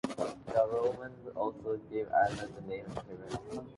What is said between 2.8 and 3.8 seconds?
"Hibernia".